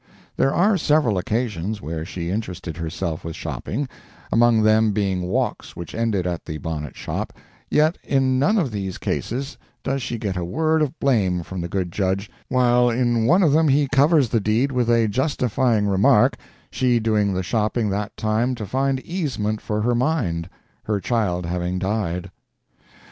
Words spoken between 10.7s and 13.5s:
of blame from the good judge, while in one